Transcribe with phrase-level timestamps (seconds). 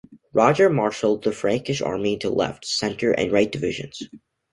[0.33, 4.01] Roger marshalled the Frankish army into left, center and right divisions.